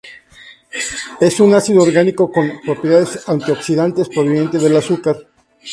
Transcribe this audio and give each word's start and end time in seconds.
Es 1.19 1.39
un 1.39 1.53
ácido 1.53 1.83
orgánico, 1.83 2.31
con 2.31 2.59
propiedades 2.65 3.29
antioxidantes, 3.29 4.09
proveniente 4.09 4.57
del 4.57 4.75
azúcar. 4.75 5.15